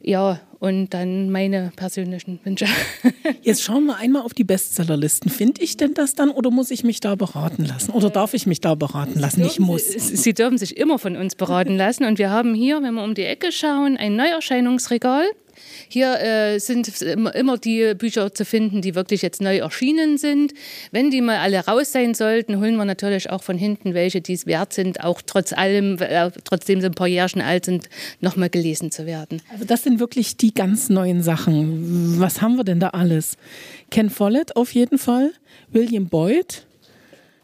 Ja, 0.00 0.40
und 0.58 0.90
dann 0.94 1.30
meine 1.30 1.72
persönlichen 1.76 2.40
Wünsche. 2.44 2.66
Jetzt 3.42 3.62
schauen 3.62 3.86
wir 3.86 3.96
einmal 3.96 4.22
auf 4.22 4.34
die 4.34 4.44
Bestsellerlisten. 4.44 5.30
Finde 5.30 5.62
ich 5.62 5.76
denn 5.76 5.94
das 5.94 6.14
dann 6.14 6.30
oder 6.30 6.50
muss 6.50 6.70
ich 6.70 6.82
mich 6.82 7.00
da 7.00 7.14
beraten 7.14 7.64
lassen? 7.64 7.92
Oder 7.92 8.10
darf 8.10 8.34
ich 8.34 8.46
mich 8.46 8.60
da 8.60 8.74
beraten 8.74 9.18
lassen? 9.18 9.44
Ich 9.44 9.60
muss. 9.60 9.84
Sie 9.86 10.34
dürfen 10.34 10.58
sich 10.58 10.76
immer 10.76 10.98
von 10.98 11.16
uns 11.16 11.36
beraten 11.36 11.76
lassen. 11.76 12.04
Und 12.04 12.18
wir 12.18 12.30
haben 12.30 12.54
hier, 12.54 12.82
wenn 12.82 12.94
wir 12.94 13.04
um 13.04 13.14
die 13.14 13.24
Ecke 13.24 13.52
schauen, 13.52 13.96
ein 13.96 14.16
Neuerscheinungsregal. 14.16 15.24
Hier 15.88 16.20
äh, 16.20 16.58
sind 16.58 17.02
immer 17.02 17.58
die 17.58 17.94
Bücher 17.94 18.32
zu 18.34 18.44
finden, 18.44 18.82
die 18.82 18.94
wirklich 18.94 19.22
jetzt 19.22 19.40
neu 19.40 19.58
erschienen 19.58 20.18
sind. 20.18 20.52
Wenn 20.90 21.10
die 21.10 21.20
mal 21.20 21.38
alle 21.38 21.64
raus 21.64 21.92
sein 21.92 22.14
sollten, 22.14 22.58
holen 22.58 22.76
wir 22.76 22.84
natürlich 22.84 23.30
auch 23.30 23.42
von 23.42 23.58
hinten 23.58 23.94
welche, 23.94 24.20
die 24.20 24.34
es 24.34 24.46
wert 24.46 24.72
sind, 24.72 25.02
auch 25.02 25.22
trotz 25.24 25.52
allem, 25.52 25.98
äh, 26.00 26.30
trotzdem 26.44 26.80
sie 26.80 26.86
ein 26.86 26.94
paar 26.94 27.08
Jährchen 27.08 27.42
alt 27.42 27.64
sind, 27.64 27.88
nochmal 28.20 28.50
gelesen 28.50 28.90
zu 28.90 29.06
werden. 29.06 29.42
Also 29.50 29.64
das 29.64 29.82
sind 29.82 30.00
wirklich 30.00 30.36
die 30.36 30.54
ganz 30.54 30.88
neuen 30.88 31.22
Sachen. 31.22 32.20
Was 32.20 32.40
haben 32.40 32.56
wir 32.56 32.64
denn 32.64 32.80
da 32.80 32.88
alles? 32.88 33.36
Ken 33.90 34.10
Follett 34.10 34.56
auf 34.56 34.72
jeden 34.72 34.98
Fall, 34.98 35.32
William 35.70 36.06
Boyd, 36.06 36.66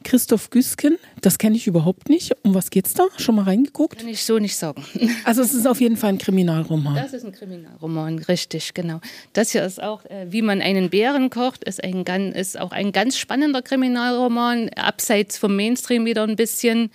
Christoph 0.04 0.50
Güsken, 0.50 0.98
das 1.20 1.38
kenne 1.38 1.56
ich 1.56 1.66
überhaupt 1.66 2.08
nicht. 2.08 2.32
Um 2.42 2.54
was 2.54 2.70
geht's 2.70 2.94
da? 2.94 3.04
Schon 3.16 3.34
mal 3.34 3.42
reingeguckt? 3.42 3.98
Kann 3.98 4.08
ich 4.08 4.24
so 4.24 4.38
nicht 4.38 4.56
sagen. 4.56 4.84
Also 5.24 5.42
es 5.42 5.52
ist 5.52 5.66
auf 5.66 5.80
jeden 5.80 5.96
Fall 5.96 6.10
ein 6.10 6.18
Kriminalroman. 6.18 6.94
Das 6.94 7.12
ist 7.12 7.24
ein 7.24 7.32
Kriminalroman, 7.32 8.18
richtig, 8.20 8.72
genau. 8.72 9.00
Das 9.32 9.50
hier 9.50 9.64
ist 9.64 9.82
auch, 9.82 10.04
äh, 10.06 10.26
wie 10.30 10.42
man 10.42 10.62
einen 10.62 10.90
Bären 10.90 11.28
kocht, 11.28 11.64
ist, 11.64 11.82
ein, 11.82 12.32
ist 12.32 12.58
auch 12.58 12.72
ein 12.72 12.92
ganz 12.92 13.18
spannender 13.18 13.60
Kriminalroman, 13.60 14.70
abseits 14.70 15.36
vom 15.36 15.54
Mainstream 15.56 16.04
wieder 16.06 16.22
ein 16.22 16.36
bisschen, 16.36 16.90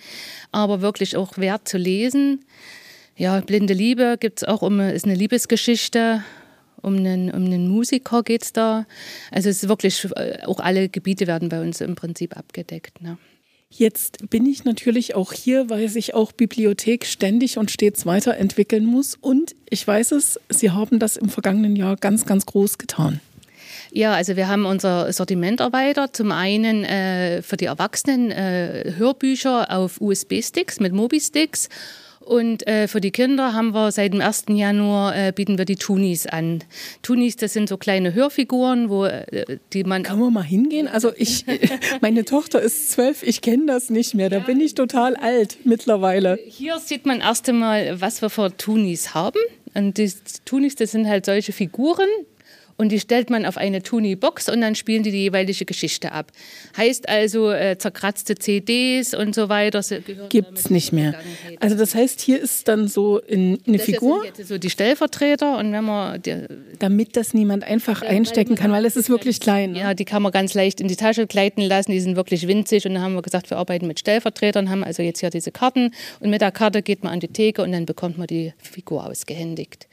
aber 0.52 0.80
wirklich 0.80 1.16
auch 1.16 1.38
wert 1.38 1.68
zu 1.68 1.78
lesen. 1.78 2.44
Ja, 3.16 3.38
Blinde 3.40 3.74
Liebe 3.74 4.16
gibt 4.18 4.42
es 4.42 4.48
auch 4.48 4.62
um, 4.62 4.80
ist 4.80 5.04
eine 5.04 5.14
Liebesgeschichte 5.14 6.24
um 6.84 6.96
einen, 6.96 7.30
um 7.30 7.44
einen 7.44 7.68
Musiker 7.68 8.22
geht 8.22 8.42
es 8.42 8.52
da. 8.52 8.86
Also 9.30 9.48
es 9.48 9.62
ist 9.62 9.68
wirklich, 9.68 10.06
äh, 10.16 10.38
auch 10.44 10.60
alle 10.60 10.88
Gebiete 10.88 11.26
werden 11.26 11.48
bei 11.48 11.60
uns 11.60 11.80
im 11.80 11.94
Prinzip 11.94 12.36
abgedeckt. 12.36 13.02
Ne? 13.02 13.18
Jetzt 13.70 14.30
bin 14.30 14.46
ich 14.46 14.64
natürlich 14.64 15.16
auch 15.16 15.32
hier, 15.32 15.68
weil 15.68 15.88
sich 15.88 16.14
auch 16.14 16.30
Bibliothek 16.30 17.04
ständig 17.04 17.58
und 17.58 17.72
stets 17.72 18.06
weiterentwickeln 18.06 18.84
muss. 18.84 19.16
Und 19.20 19.56
ich 19.68 19.84
weiß 19.86 20.12
es, 20.12 20.38
Sie 20.48 20.70
haben 20.70 21.00
das 21.00 21.16
im 21.16 21.28
vergangenen 21.28 21.74
Jahr 21.74 21.96
ganz, 21.96 22.24
ganz 22.24 22.46
groß 22.46 22.78
getan. 22.78 23.20
Ja, 23.90 24.14
also 24.14 24.36
wir 24.36 24.48
haben 24.48 24.64
unser 24.64 25.12
Sortiment 25.12 25.60
erweitert. 25.60 26.16
Zum 26.16 26.30
einen 26.30 26.84
äh, 26.84 27.42
für 27.42 27.56
die 27.56 27.66
Erwachsenen 27.66 28.30
äh, 28.30 28.92
Hörbücher 28.96 29.76
auf 29.76 30.00
USB-Sticks 30.00 30.78
mit 30.78 30.92
Mobi-Sticks 30.92 31.68
Und 32.24 32.66
äh, 32.66 32.88
für 32.88 33.00
die 33.00 33.10
Kinder 33.10 33.52
haben 33.52 33.74
wir 33.74 33.92
seit 33.92 34.12
dem 34.12 34.20
1. 34.20 34.46
Januar 34.48 35.16
äh, 35.16 35.32
bieten 35.32 35.58
wir 35.58 35.64
die 35.64 35.76
Tunis 35.76 36.26
an. 36.26 36.64
Tunis, 37.02 37.36
das 37.36 37.52
sind 37.52 37.68
so 37.68 37.76
kleine 37.76 38.14
Hörfiguren, 38.14 38.88
wo 38.88 39.04
äh, 39.04 39.58
die 39.72 39.84
man. 39.84 40.02
Kann 40.02 40.18
man 40.18 40.32
mal 40.32 40.42
hingehen? 40.42 40.88
Also 40.88 41.12
ich, 41.16 41.44
meine 42.00 42.24
Tochter 42.24 42.60
ist 42.60 42.92
zwölf, 42.92 43.22
ich 43.22 43.40
kenne 43.40 43.66
das 43.66 43.90
nicht 43.90 44.14
mehr. 44.14 44.30
Da 44.30 44.38
bin 44.38 44.60
ich 44.60 44.74
total 44.74 45.16
alt 45.16 45.58
mittlerweile. 45.64 46.38
Hier 46.46 46.78
sieht 46.78 47.06
man 47.06 47.20
erst 47.20 47.48
einmal, 47.48 48.00
was 48.00 48.22
wir 48.22 48.30
für 48.30 48.56
Tunis 48.56 49.14
haben. 49.14 49.40
Und 49.74 49.98
die 49.98 50.10
Tunis, 50.44 50.76
das 50.76 50.92
sind 50.92 51.08
halt 51.08 51.26
solche 51.26 51.52
Figuren, 51.52 52.08
und 52.76 52.90
die 52.90 53.00
stellt 53.00 53.30
man 53.30 53.46
auf 53.46 53.56
eine 53.56 53.82
Tuni-Box 53.82 54.48
und 54.48 54.60
dann 54.60 54.74
spielen 54.74 55.02
die 55.02 55.10
die 55.10 55.22
jeweilige 55.22 55.64
Geschichte 55.64 56.12
ab. 56.12 56.32
Heißt 56.76 57.08
also, 57.08 57.50
äh, 57.50 57.78
zerkratzte 57.78 58.34
CDs 58.36 59.14
und 59.14 59.34
so 59.34 59.48
weiter. 59.48 59.82
Gibt 60.28 60.58
es 60.58 60.70
nicht 60.70 60.92
mehr. 60.92 61.14
Also 61.60 61.76
das 61.76 61.94
heißt, 61.94 62.20
hier 62.20 62.40
ist 62.40 62.68
dann 62.68 62.88
so 62.88 63.18
in, 63.18 63.58
eine 63.66 63.76
das 63.76 63.86
Figur. 63.86 64.24
Jetzt 64.24 64.48
so 64.48 64.58
die 64.58 64.70
Stellvertreter 64.70 65.58
und 65.58 65.72
wenn 65.72 65.84
man... 65.84 66.20
Die, 66.22 66.46
Damit 66.78 67.16
das 67.16 67.34
niemand 67.34 67.64
einfach 67.64 68.02
ja, 68.02 68.08
einstecken 68.08 68.54
kann, 68.54 68.72
weil 68.72 68.84
es 68.84 68.96
ist 68.96 69.08
wirklich 69.08 69.40
klein. 69.40 69.72
Ne? 69.72 69.80
Ja, 69.80 69.94
die 69.94 70.04
kann 70.04 70.22
man 70.22 70.32
ganz 70.32 70.54
leicht 70.54 70.80
in 70.80 70.88
die 70.88 70.96
Tasche 70.96 71.26
gleiten 71.26 71.62
lassen, 71.62 71.92
die 71.92 72.00
sind 72.00 72.16
wirklich 72.16 72.46
winzig 72.48 72.86
und 72.86 72.94
dann 72.94 73.02
haben 73.02 73.14
wir 73.14 73.22
gesagt, 73.22 73.50
wir 73.50 73.58
arbeiten 73.58 73.86
mit 73.86 74.00
Stellvertretern, 74.00 74.70
haben 74.70 74.84
also 74.84 75.02
jetzt 75.02 75.20
hier 75.20 75.30
diese 75.30 75.52
Karten 75.52 75.92
und 76.20 76.30
mit 76.30 76.40
der 76.40 76.50
Karte 76.50 76.82
geht 76.82 77.04
man 77.04 77.12
an 77.12 77.20
die 77.20 77.28
Theke 77.28 77.62
und 77.62 77.72
dann 77.72 77.86
bekommt 77.86 78.18
man 78.18 78.26
die 78.26 78.52
Figur 78.58 79.06
ausgehändigt. 79.06 79.88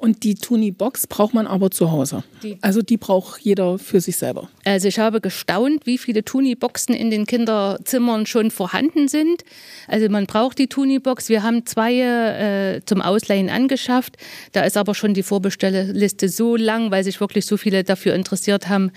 Und 0.00 0.22
die 0.24 0.34
Tuni-Box 0.34 1.08
braucht 1.08 1.34
man 1.34 1.46
aber 1.46 1.70
zu 1.70 1.90
Hause. 1.90 2.24
Die 2.42 2.56
also 2.62 2.80
die 2.80 2.96
braucht 2.96 3.38
jeder 3.42 3.78
für 3.78 4.00
sich 4.00 4.16
selber. 4.16 4.48
Also 4.64 4.88
ich 4.88 4.98
habe 4.98 5.20
gestaunt, 5.20 5.84
wie 5.84 5.98
viele 5.98 6.24
Tuni-Boxen 6.24 6.94
in 6.94 7.10
den 7.10 7.26
Kinderzimmern 7.26 8.24
schon 8.24 8.50
vorhanden 8.50 9.08
sind. 9.08 9.44
Also 9.88 10.08
man 10.08 10.24
braucht 10.24 10.58
die 10.58 10.68
Tuni-Box. 10.68 11.28
Wir 11.28 11.42
haben 11.42 11.66
zwei 11.66 12.00
äh, 12.00 12.80
zum 12.86 13.02
Ausleihen 13.02 13.50
angeschafft. 13.50 14.16
Da 14.52 14.62
ist 14.62 14.78
aber 14.78 14.94
schon 14.94 15.12
die 15.12 15.22
Vorbestellliste 15.22 16.30
so 16.30 16.56
lang, 16.56 16.90
weil 16.90 17.04
sich 17.04 17.20
wirklich 17.20 17.44
so 17.44 17.58
viele 17.58 17.84
dafür 17.84 18.14
interessiert 18.14 18.70
haben, 18.70 18.92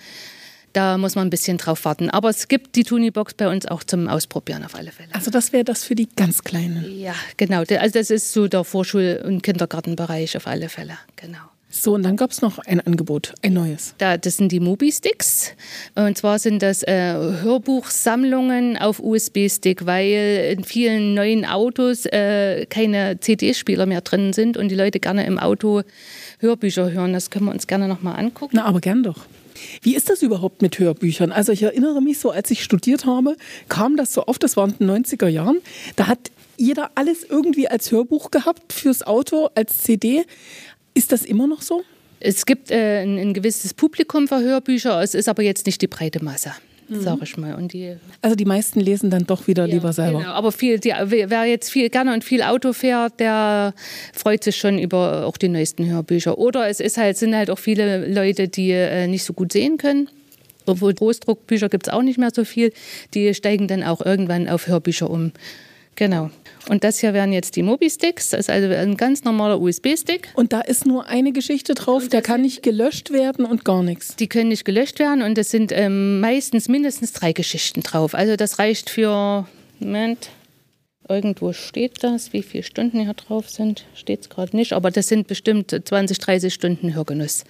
da 0.74 0.98
muss 0.98 1.15
man 1.15 1.27
ein 1.27 1.30
bisschen 1.30 1.58
drauf 1.58 1.86
warten. 1.86 2.10
Aber 2.10 2.30
es 2.30 2.48
gibt 2.48 2.75
die 2.75 2.84
Tunibox 2.84 3.36
bei 3.36 3.48
uns 3.48 3.65
auch 3.65 3.84
zum 3.84 4.08
Ausprobieren 4.08 4.63
auf 4.65 4.75
alle 4.75 4.92
Fälle. 4.92 5.10
Also 5.13 5.32
das 5.32 5.53
wäre 5.53 5.63
das 5.63 5.84
für 5.84 5.96
die 5.96 6.10
ganz 6.15 6.44
Kleinen. 6.44 7.00
Ja, 7.00 7.15
genau. 7.38 7.60
Also 7.60 8.00
das 8.00 8.10
ist 8.10 8.34
so 8.34 8.48
der 8.48 8.63
Vorschul- 8.63 9.22
und 9.25 9.44
Kindergartenbereich 9.44 10.36
auf 10.36 10.48
alle 10.48 10.70
Fälle. 10.70 10.98
Genau. 11.15 11.39
So, 11.75 11.96
und 11.96 12.03
dann 12.03 12.18
gab 12.18 12.30
es 12.30 12.44
noch 12.44 12.60
ein 12.60 12.82
Angebot, 12.82 13.34
ein 13.42 13.53
neues. 13.53 13.96
Da, 13.98 14.18
das 14.18 14.38
sind 14.38 14.51
die 14.51 14.60
Mobi-Sticks. 14.60 15.53
Und 15.96 16.15
zwar 16.15 16.38
sind 16.38 16.62
das 16.62 16.84
äh, 16.84 17.13
Hörbuchsammlungen 17.13 18.77
auf 18.77 19.00
USB-Stick, 19.00 19.88
weil 19.88 20.56
in 20.56 20.63
vielen 20.63 21.15
neuen 21.15 21.46
Autos 21.46 22.06
äh, 22.06 22.68
keine 22.68 23.20
CD-Spieler 23.20 23.88
mehr 23.88 24.01
drin 24.01 24.34
sind 24.34 24.56
und 24.56 24.70
die 24.70 24.75
Leute 24.75 25.00
gerne 25.00 25.25
im 25.25 25.39
Auto 25.39 25.82
Hörbücher 26.39 26.92
hören. 26.92 27.12
Das 27.12 27.32
können 27.32 27.46
wir 27.46 27.51
uns 27.51 27.65
gerne 27.65 27.88
nochmal 27.88 28.20
angucken. 28.20 28.58
Na, 28.58 28.65
aber 28.65 28.80
gern 28.80 29.01
doch. 29.01 29.25
Wie 29.82 29.96
ist 29.96 30.10
das 30.10 30.22
überhaupt 30.22 30.62
mit 30.62 30.79
Hörbüchern? 30.79 31.32
Also 31.32 31.51
ich 31.51 31.63
erinnere 31.63 32.01
mich 32.01 32.20
so, 32.20 32.32
als 32.32 32.51
ich 32.51 32.63
studiert 32.63 33.05
habe, 33.05 33.36
kam 33.70 33.98
das 33.98 34.13
so 34.13 34.27
oft, 34.27 34.43
das 34.43 34.58
waren 34.58 34.75
in 34.79 34.88
den 34.88 35.03
90er 35.03 35.27
Jahren, 35.27 35.58
da 35.96 36.08
hat 36.08 36.32
jeder 36.58 36.91
alles 36.96 37.24
irgendwie 37.24 37.67
als 37.67 37.91
Hörbuch 37.91 38.32
gehabt, 38.32 38.74
fürs 38.74 39.03
Auto, 39.03 39.50
als 39.55 39.79
CD. 39.79 40.24
Ist 40.93 41.12
das 41.12 41.25
immer 41.25 41.48
noch 41.48 41.62
so? 41.62 41.84
Es 42.20 42.46
gibt 42.46 42.72
äh, 42.72 43.01
ein, 43.01 43.17
ein 43.17 43.34
gewisses 43.34 43.74
Publikum 43.74 44.27
für 44.27 44.39
Hörbücher, 44.39 45.01
es 45.01 45.13
ist 45.13 45.27
aber 45.27 45.43
jetzt 45.43 45.65
nicht 45.65 45.82
die 45.82 45.88
breite 45.88 46.24
Masse 46.24 46.53
mhm. 46.97 47.01
sag 47.01 47.21
ich 47.21 47.38
mal. 47.38 47.55
Und 47.55 47.73
die, 47.73 47.95
also 48.21 48.35
die 48.35 48.45
meisten 48.45 48.79
lesen 48.79 49.09
dann 49.09 49.25
doch 49.25 49.47
wieder 49.47 49.65
ja, 49.65 49.73
lieber 49.73 49.93
selber. 49.93 50.19
Genau, 50.19 50.31
aber 50.31 50.51
viel, 50.51 50.79
die, 50.79 50.93
wer 51.05 51.45
jetzt 51.45 51.69
viel 51.69 51.89
gerne 51.89 52.13
und 52.13 52.23
viel 52.23 52.41
Auto 52.41 52.73
fährt, 52.73 53.19
der 53.19 53.73
freut 54.13 54.43
sich 54.43 54.55
schon 54.55 54.79
über 54.79 55.25
auch 55.25 55.38
die 55.38 55.50
neuesten 55.50 55.85
Hörbücher. 55.89 56.38
Oder 56.38 56.67
es 56.69 56.79
ist 56.79 56.97
halt, 56.97 57.17
sind 57.17 57.35
halt 57.35 57.50
auch 57.50 57.59
viele 57.59 58.07
Leute, 58.07 58.47
die 58.47 58.71
äh, 58.71 59.07
nicht 59.07 59.23
so 59.23 59.33
gut 59.33 59.53
sehen 59.53 59.77
können. 59.77 60.09
Obwohl 60.65 60.93
Großdruckbücher 60.93 61.69
gibt 61.69 61.88
es 61.88 61.93
auch 61.93 62.01
nicht 62.01 62.17
mehr 62.17 62.31
so 62.33 62.45
viel. 62.45 62.71
Die 63.13 63.33
steigen 63.33 63.67
dann 63.67 63.83
auch 63.83 64.01
irgendwann 64.01 64.47
auf 64.47 64.67
Hörbücher 64.67 65.09
um. 65.09 65.31
Genau. 65.95 66.31
Und 66.69 66.83
das 66.83 67.00
hier 67.00 67.13
wären 67.13 67.33
jetzt 67.33 67.55
die 67.55 67.63
Mobi-Sticks. 67.63 68.29
Das 68.29 68.41
ist 68.41 68.50
also 68.50 68.69
ein 68.73 68.95
ganz 68.95 69.23
normaler 69.23 69.59
USB-Stick. 69.59 70.29
Und 70.33 70.53
da 70.53 70.62
ist 70.62 70.85
nur 70.85 71.07
eine 71.07 71.33
Geschichte 71.33 71.73
drauf, 71.73 72.07
der 72.07 72.21
kann 72.21 72.41
nicht 72.41 72.63
gelöscht 72.63 73.12
werden 73.12 73.45
und 73.45 73.65
gar 73.65 73.83
nichts. 73.83 74.15
Die 74.15 74.27
können 74.27 74.47
nicht 74.50 74.63
gelöscht 74.63 75.00
werden 75.00 75.21
und 75.21 75.38
es 75.38 75.51
sind 75.51 75.71
ähm, 75.73 76.19
meistens 76.21 76.69
mindestens 76.69 77.12
drei 77.12 77.33
Geschichten 77.33 77.81
drauf. 77.81 78.15
Also 78.15 78.38
das 78.38 78.59
reicht 78.59 78.89
für, 78.89 79.45
Moment, 79.79 80.29
irgendwo 81.09 81.51
steht 81.51 82.03
das, 82.03 82.31
wie 82.31 82.43
viele 82.43 82.63
Stunden 82.63 83.01
hier 83.01 83.13
drauf 83.13 83.50
sind, 83.50 83.85
steht 83.93 84.21
es 84.21 84.29
gerade 84.29 84.55
nicht, 84.55 84.73
aber 84.73 84.89
das 84.89 85.09
sind 85.09 85.27
bestimmt 85.27 85.77
20, 85.83 86.17
30 86.17 86.53
Stunden 86.53 86.93
Hörgenuss. 86.93 87.43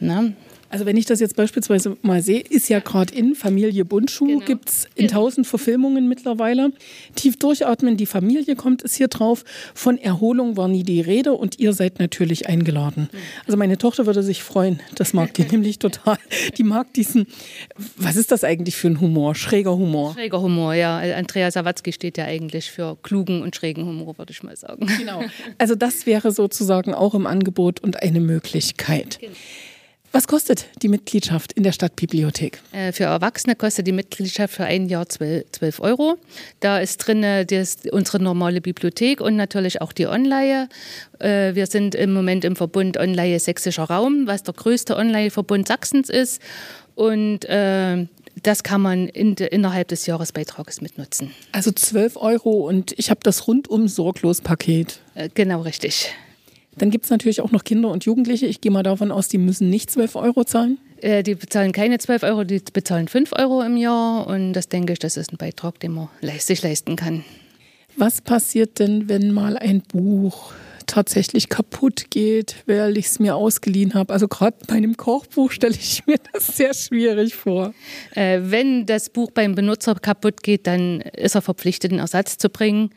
Na? 0.00 0.32
Also 0.74 0.86
wenn 0.86 0.96
ich 0.96 1.06
das 1.06 1.20
jetzt 1.20 1.36
beispielsweise 1.36 1.96
mal 2.02 2.20
sehe, 2.20 2.40
ist 2.40 2.68
ja 2.68 2.80
gerade 2.80 3.14
in 3.14 3.36
Familie 3.36 3.84
Buntschuh, 3.84 4.26
genau. 4.26 4.44
gibt 4.44 4.70
es 4.70 4.88
in 4.96 5.06
tausend 5.06 5.46
Verfilmungen 5.46 6.08
mittlerweile. 6.08 6.72
Tief 7.14 7.38
durchatmen, 7.38 7.96
die 7.96 8.06
Familie 8.06 8.56
kommt, 8.56 8.82
ist 8.82 8.96
hier 8.96 9.06
drauf. 9.06 9.44
Von 9.72 9.98
Erholung 9.98 10.56
war 10.56 10.66
nie 10.66 10.82
die 10.82 11.00
Rede 11.00 11.34
und 11.34 11.60
ihr 11.60 11.74
seid 11.74 12.00
natürlich 12.00 12.48
eingeladen. 12.48 13.08
Also 13.46 13.56
meine 13.56 13.78
Tochter 13.78 14.06
würde 14.06 14.24
sich 14.24 14.42
freuen, 14.42 14.80
das 14.96 15.12
mag 15.12 15.32
die 15.34 15.44
nämlich 15.52 15.78
total. 15.78 16.18
Die 16.58 16.64
mag 16.64 16.92
diesen, 16.94 17.28
was 17.96 18.16
ist 18.16 18.32
das 18.32 18.42
eigentlich 18.42 18.74
für 18.74 18.88
ein 18.88 19.00
Humor? 19.00 19.36
Schräger 19.36 19.76
Humor. 19.76 20.14
Schräger 20.14 20.42
Humor, 20.42 20.74
ja. 20.74 20.98
Andrea 20.98 21.52
Sawatzki 21.52 21.92
steht 21.92 22.18
ja 22.18 22.24
eigentlich 22.24 22.72
für 22.72 22.98
klugen 23.00 23.42
und 23.42 23.54
schrägen 23.54 23.86
Humor, 23.86 24.18
würde 24.18 24.32
ich 24.32 24.42
mal 24.42 24.56
sagen. 24.56 24.88
Genau. 24.98 25.22
Also 25.58 25.76
das 25.76 26.04
wäre 26.04 26.32
sozusagen 26.32 26.94
auch 26.94 27.14
im 27.14 27.28
Angebot 27.28 27.78
und 27.78 28.02
eine 28.02 28.18
Möglichkeit. 28.18 29.20
Genau. 29.20 29.34
Was 30.14 30.28
kostet 30.28 30.66
die 30.80 30.86
Mitgliedschaft 30.86 31.54
in 31.54 31.64
der 31.64 31.72
Stadtbibliothek? 31.72 32.60
Äh, 32.70 32.92
für 32.92 33.02
Erwachsene 33.02 33.56
kostet 33.56 33.88
die 33.88 33.92
Mitgliedschaft 33.92 34.54
für 34.54 34.62
ein 34.62 34.88
Jahr 34.88 35.08
12, 35.08 35.80
Euro. 35.80 36.18
Da 36.60 36.78
ist 36.78 36.98
drin 36.98 37.24
äh, 37.24 37.44
unsere 37.90 38.22
normale 38.22 38.60
Bibliothek 38.60 39.20
und 39.20 39.34
natürlich 39.34 39.82
auch 39.82 39.92
die 39.92 40.06
Online. 40.06 40.68
Äh, 41.18 41.56
wir 41.56 41.66
sind 41.66 41.96
im 41.96 42.12
Moment 42.12 42.44
im 42.44 42.54
Verbund 42.54 42.96
Online 42.96 43.40
Sächsischer 43.40 43.82
Raum, 43.82 44.28
was 44.28 44.44
der 44.44 44.54
größte 44.54 44.96
Online-Verbund 44.96 45.66
Sachsens 45.66 46.10
ist. 46.10 46.40
Und 46.94 47.40
das 47.40 48.62
kann 48.62 48.80
man 48.82 49.08
in 49.08 49.34
de, 49.34 49.48
innerhalb 49.48 49.88
des 49.88 50.06
Jahresbeitrages 50.06 50.80
mitnutzen. 50.80 51.32
Also 51.50 51.72
12 51.72 52.16
Euro 52.18 52.68
und 52.68 52.94
ich 52.98 53.10
habe 53.10 53.20
das 53.24 53.48
rundum 53.48 53.88
sorglos 53.88 54.42
Paket. 54.42 55.00
Genau 55.34 55.62
richtig. 55.62 56.14
Dann 56.78 56.90
gibt 56.90 57.04
es 57.04 57.10
natürlich 57.10 57.40
auch 57.40 57.50
noch 57.50 57.64
Kinder 57.64 57.90
und 57.90 58.04
Jugendliche. 58.04 58.46
Ich 58.46 58.60
gehe 58.60 58.72
mal 58.72 58.82
davon 58.82 59.10
aus, 59.10 59.28
die 59.28 59.38
müssen 59.38 59.70
nicht 59.70 59.90
12 59.90 60.16
Euro 60.16 60.44
zahlen. 60.44 60.78
Äh, 61.00 61.22
die 61.22 61.34
bezahlen 61.34 61.72
keine 61.72 61.98
12 61.98 62.22
Euro, 62.22 62.44
die 62.44 62.60
bezahlen 62.72 63.08
5 63.08 63.32
Euro 63.38 63.62
im 63.62 63.76
Jahr. 63.76 64.26
Und 64.26 64.52
das 64.54 64.68
denke 64.68 64.92
ich, 64.92 64.98
das 64.98 65.16
ist 65.16 65.32
ein 65.32 65.36
Beitrag, 65.36 65.78
den 65.80 65.92
man 65.92 66.08
sich 66.38 66.62
leisten 66.62 66.96
kann. 66.96 67.24
Was 67.96 68.20
passiert 68.20 68.78
denn, 68.80 69.08
wenn 69.08 69.32
mal 69.32 69.56
ein 69.56 69.80
Buch 69.82 70.52
tatsächlich 70.86 71.48
kaputt 71.48 72.10
geht, 72.10 72.56
weil 72.66 72.96
ich 72.96 73.06
es 73.06 73.18
mir 73.18 73.36
ausgeliehen 73.36 73.94
habe. 73.94 74.12
Also 74.12 74.28
gerade 74.28 74.56
bei 74.66 74.74
einem 74.74 74.96
Kochbuch 74.96 75.50
stelle 75.50 75.74
ich 75.74 76.06
mir 76.06 76.18
das 76.32 76.46
sehr 76.48 76.74
schwierig 76.74 77.34
vor. 77.34 77.74
Äh, 78.14 78.40
wenn 78.42 78.86
das 78.86 79.10
Buch 79.10 79.30
beim 79.30 79.54
Benutzer 79.54 79.94
kaputt 79.94 80.42
geht, 80.42 80.66
dann 80.66 81.00
ist 81.00 81.34
er 81.34 81.42
verpflichtet, 81.42 81.90
einen 81.90 82.00
Ersatz 82.00 82.38
zu 82.38 82.48
bringen. 82.48 82.90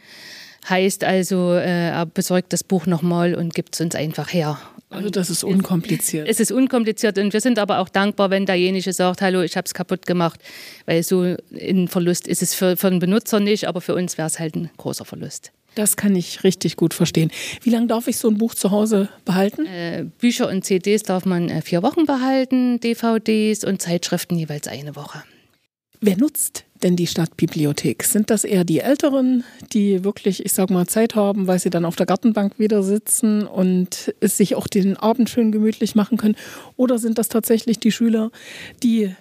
Heißt 0.70 1.04
also, 1.04 1.54
äh, 1.54 1.90
er 1.90 2.06
besorgt 2.06 2.52
das 2.54 2.64
Buch 2.64 2.86
nochmal 2.86 3.36
und 3.36 3.54
gibt 3.54 3.76
es 3.76 3.82
uns 3.82 3.96
einfach 3.96 4.34
her. 4.34 4.60
Also 4.90 5.10
das 5.10 5.30
ist 5.30 5.44
unkompliziert. 5.44 6.28
Es 6.30 6.40
ist 6.40 6.52
unkompliziert 6.52 7.18
und 7.18 7.34
wir 7.34 7.42
sind 7.42 7.60
aber 7.60 7.80
auch 7.80 7.90
dankbar, 7.90 8.30
wenn 8.30 8.46
derjenige 8.46 8.94
sagt, 8.94 9.22
hallo, 9.22 9.42
ich 9.42 9.58
habe 9.58 9.66
es 9.66 9.74
kaputt 9.74 10.06
gemacht, 10.06 10.40
weil 10.86 11.04
so 11.04 11.36
ein 11.60 11.88
Verlust 11.90 12.28
ist 12.28 12.42
es 12.42 12.54
für, 12.54 12.78
für 12.78 12.90
den 12.90 13.00
Benutzer 13.00 13.40
nicht, 13.40 13.68
aber 13.68 13.82
für 13.82 13.96
uns 13.96 14.18
wäre 14.18 14.28
es 14.28 14.40
halt 14.40 14.56
ein 14.56 14.70
großer 14.78 15.04
Verlust. 15.04 15.52
Das 15.76 15.96
kann 15.96 16.16
ich 16.16 16.44
richtig 16.44 16.76
gut 16.76 16.94
verstehen. 16.94 17.32
Wie 17.62 17.70
lange 17.70 17.88
darf 17.88 18.08
ich 18.08 18.18
so 18.18 18.30
ein 18.30 18.38
Buch 18.38 18.56
zu 18.56 18.72
Hause 18.72 19.10
behalten? 19.26 19.66
Äh, 19.66 20.06
Bücher 20.18 20.50
und 20.50 20.64
CDs 20.64 21.04
darf 21.04 21.26
man 21.26 21.50
äh, 21.50 21.62
vier 21.62 21.84
Wochen 21.84 22.06
behalten, 22.06 22.80
DVDs 22.80 23.64
und 23.64 23.82
Zeitschriften 23.82 24.38
jeweils 24.38 24.68
eine 24.68 24.96
Woche. 24.96 25.24
Wer 26.00 26.18
nutzt 26.18 26.64
denn 26.84 26.96
die 26.96 27.08
Stadtbibliothek? 27.08 28.04
Sind 28.04 28.30
das 28.30 28.44
eher 28.44 28.64
die 28.64 28.80
Älteren, 28.80 29.44
die 29.74 30.04
wirklich, 30.04 30.46
ich 30.46 30.54
sag 30.54 30.70
mal, 30.70 30.88
Zeit 30.88 31.16
haben, 31.16 31.48
weil 31.48 31.60
sie 31.60 31.70
dann 31.70 31.86
auf 31.86 31.96
der 31.96 32.06
Gartenbank 32.06 32.60
wieder 32.60 32.84
sitzen 32.84 33.46
und 33.46 34.14
es 34.20 34.38
sich 34.38 34.56
auch 34.56 34.68
den 34.68 34.98
Abend 34.98 35.30
schön 35.30 35.52
gemütlich 35.52 35.96
machen 35.96 36.18
können? 36.18 36.36
Oder 36.76 36.98
sind 36.98 37.18
das 37.18 37.30
tatsächlich 37.30 37.80
die 37.80 37.92
Schüler, 37.92 38.32
die 38.84 39.16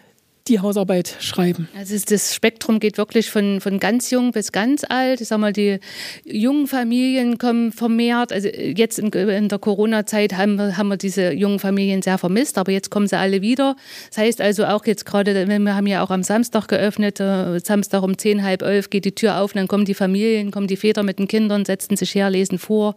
die 0.48 0.60
Hausarbeit 0.60 1.16
schreiben? 1.20 1.68
Also 1.76 1.96
das 2.08 2.34
Spektrum 2.34 2.80
geht 2.80 2.98
wirklich 2.98 3.30
von, 3.30 3.60
von 3.60 3.78
ganz 3.78 4.10
jung 4.10 4.32
bis 4.32 4.52
ganz 4.52 4.84
alt. 4.88 5.20
Ich 5.20 5.28
sag 5.28 5.38
mal, 5.38 5.52
die 5.52 5.78
jungen 6.24 6.66
Familien 6.66 7.38
kommen 7.38 7.72
vermehrt. 7.72 8.32
Also 8.32 8.48
jetzt 8.48 8.98
in, 8.98 9.10
in 9.10 9.48
der 9.48 9.58
Corona-Zeit 9.58 10.34
haben 10.36 10.56
wir, 10.56 10.76
haben 10.76 10.88
wir 10.88 10.96
diese 10.96 11.32
jungen 11.32 11.58
Familien 11.58 12.02
sehr 12.02 12.18
vermisst, 12.18 12.58
aber 12.58 12.72
jetzt 12.72 12.90
kommen 12.90 13.06
sie 13.06 13.18
alle 13.18 13.42
wieder. 13.42 13.76
Das 14.08 14.18
heißt 14.18 14.40
also 14.40 14.64
auch 14.64 14.86
jetzt 14.86 15.06
gerade, 15.06 15.46
wir 15.48 15.74
haben 15.74 15.86
ja 15.86 16.02
auch 16.02 16.10
am 16.10 16.22
Samstag 16.22 16.68
geöffnet, 16.68 17.20
äh, 17.20 17.58
Samstag 17.60 18.02
um 18.02 18.18
zehn, 18.18 18.42
halb 18.42 18.62
elf 18.62 18.90
geht 18.90 19.04
die 19.04 19.14
Tür 19.14 19.40
auf, 19.40 19.52
dann 19.52 19.68
kommen 19.68 19.84
die 19.84 19.94
Familien, 19.94 20.50
kommen 20.50 20.66
die 20.66 20.76
Väter 20.76 21.02
mit 21.02 21.18
den 21.18 21.28
Kindern, 21.28 21.64
setzen 21.64 21.96
sich 21.96 22.14
her, 22.14 22.30
lesen 22.30 22.58
vor, 22.58 22.94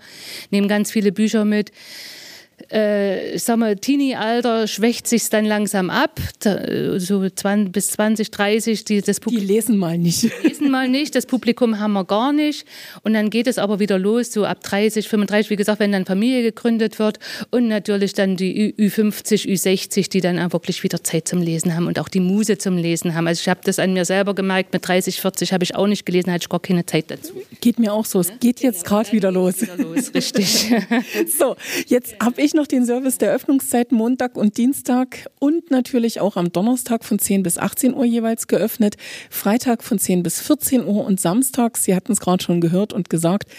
nehmen 0.51 0.67
ganz 0.67 0.91
viele 0.91 1.11
Bücher 1.11 1.45
mit 1.45 1.71
äh, 2.71 3.35
ich 3.35 3.43
sag 3.43 3.57
mal, 3.57 3.75
Teenie-Alter 3.75 4.67
schwächt 4.67 5.07
sich 5.07 5.29
dann 5.29 5.45
langsam 5.45 5.89
ab, 5.89 6.19
so 6.97 7.27
20, 7.29 7.71
bis 7.71 7.87
20, 7.91 8.31
30. 8.31 8.85
Die, 8.85 9.01
das 9.01 9.19
die 9.19 9.37
lesen 9.37 9.77
mal 9.77 9.97
nicht. 9.97 10.23
Die 10.23 10.47
lesen 10.47 10.71
mal 10.71 10.87
nicht, 10.87 11.15
das 11.15 11.25
Publikum 11.25 11.79
haben 11.79 11.93
wir 11.93 12.05
gar 12.05 12.31
nicht. 12.33 12.65
Und 13.03 13.13
dann 13.13 13.29
geht 13.29 13.47
es 13.47 13.57
aber 13.57 13.79
wieder 13.79 13.97
los, 13.97 14.31
so 14.31 14.45
ab 14.45 14.61
30, 14.63 15.07
35, 15.07 15.49
wie 15.49 15.55
gesagt, 15.55 15.79
wenn 15.79 15.91
dann 15.91 16.05
Familie 16.05 16.43
gegründet 16.43 16.99
wird 16.99 17.19
und 17.51 17.67
natürlich 17.67 18.13
dann 18.13 18.35
die 18.35 18.73
Ü50, 18.75 19.47
Ü60, 19.47 20.09
die 20.09 20.21
dann 20.21 20.39
auch 20.39 20.53
wirklich 20.53 20.83
wieder 20.83 21.03
Zeit 21.03 21.27
zum 21.27 21.41
Lesen 21.41 21.75
haben 21.75 21.87
und 21.87 21.99
auch 21.99 22.09
die 22.09 22.19
Muse 22.19 22.57
zum 22.57 22.77
Lesen 22.77 23.15
haben. 23.15 23.27
Also 23.27 23.41
ich 23.41 23.49
habe 23.49 23.61
das 23.63 23.79
an 23.79 23.93
mir 23.93 24.05
selber 24.05 24.35
gemerkt, 24.35 24.73
mit 24.73 24.87
30, 24.87 25.21
40 25.21 25.53
habe 25.53 25.63
ich 25.63 25.75
auch 25.75 25.87
nicht 25.87 26.05
gelesen, 26.05 26.31
hatte 26.31 26.43
ich 26.43 26.49
gar 26.49 26.59
keine 26.59 26.85
Zeit 26.85 27.05
dazu. 27.09 27.33
Geht 27.61 27.79
mir 27.79 27.93
auch 27.93 28.05
so, 28.05 28.19
es 28.19 28.31
geht 28.39 28.61
jetzt 28.61 28.83
genau, 28.83 28.97
gerade 28.97 29.11
wieder 29.11 29.31
los. 29.31 29.61
Wieder 29.61 29.77
los, 29.77 30.13
richtig. 30.13 30.71
so, 31.37 31.55
jetzt 31.87 32.15
habe 32.21 32.41
ich 32.41 32.53
noch 32.59 32.67
den 32.67 32.85
Service 32.85 33.17
der 33.17 33.31
Öffnungszeiten 33.31 33.97
Montag 33.97 34.35
und 34.35 34.57
Dienstag 34.57 35.29
und 35.39 35.71
natürlich 35.71 36.19
auch 36.19 36.35
am 36.35 36.51
Donnerstag 36.51 37.05
von 37.05 37.17
10 37.17 37.41
bis 37.41 37.57
18 37.57 37.93
Uhr 37.93 38.03
jeweils 38.03 38.47
geöffnet, 38.47 38.97
Freitag 39.29 39.81
von 39.81 39.97
10 39.97 40.23
bis 40.23 40.41
14 40.41 40.85
Uhr 40.85 41.05
und 41.05 41.21
Samstag, 41.21 41.77
Sie 41.77 41.95
hatten 41.95 42.11
es 42.11 42.19
gerade 42.19 42.43
schon 42.43 42.59
gehört 42.59 42.91
und 42.91 43.09
gesagt, 43.09 43.49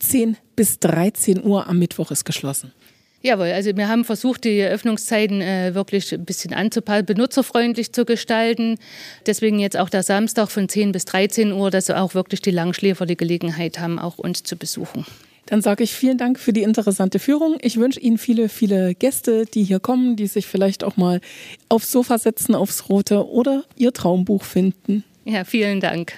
10 0.00 0.38
bis 0.56 0.78
13 0.78 1.44
Uhr 1.44 1.66
am 1.66 1.78
Mittwoch 1.78 2.10
ist 2.10 2.24
geschlossen. 2.24 2.72
Jawohl, 3.20 3.52
also 3.52 3.76
wir 3.76 3.88
haben 3.88 4.06
versucht, 4.06 4.44
die 4.44 4.62
Öffnungszeiten 4.62 5.42
äh, 5.42 5.74
wirklich 5.74 6.14
ein 6.14 6.24
bisschen 6.24 6.54
anzupassen, 6.54 7.04
benutzerfreundlich 7.04 7.92
zu 7.92 8.06
gestalten. 8.06 8.78
Deswegen 9.26 9.58
jetzt 9.58 9.76
auch 9.76 9.90
der 9.90 10.02
Samstag 10.02 10.50
von 10.50 10.66
10 10.66 10.92
bis 10.92 11.04
13 11.04 11.52
Uhr, 11.52 11.70
dass 11.70 11.90
auch 11.90 12.14
wirklich 12.14 12.40
die 12.40 12.52
Langschläfer 12.52 13.04
die 13.04 13.18
Gelegenheit 13.18 13.78
haben, 13.80 13.98
auch 13.98 14.16
uns 14.16 14.44
zu 14.44 14.56
besuchen. 14.56 15.04
Dann 15.46 15.62
sage 15.62 15.84
ich 15.84 15.92
vielen 15.92 16.18
Dank 16.18 16.38
für 16.38 16.52
die 16.52 16.62
interessante 16.62 17.18
Führung. 17.18 17.56
Ich 17.60 17.78
wünsche 17.78 18.00
Ihnen 18.00 18.18
viele, 18.18 18.48
viele 18.48 18.94
Gäste, 18.94 19.46
die 19.46 19.62
hier 19.62 19.80
kommen, 19.80 20.16
die 20.16 20.26
sich 20.26 20.46
vielleicht 20.46 20.84
auch 20.84 20.96
mal 20.96 21.20
aufs 21.68 21.90
Sofa 21.92 22.18
setzen, 22.18 22.54
aufs 22.54 22.88
Rote 22.88 23.28
oder 23.28 23.64
Ihr 23.76 23.92
Traumbuch 23.92 24.44
finden. 24.44 25.04
Ja, 25.24 25.44
vielen 25.44 25.80
Dank. 25.80 26.12